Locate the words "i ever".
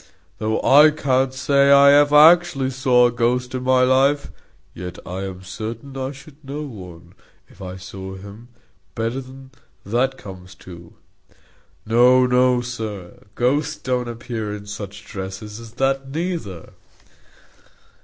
1.71-2.15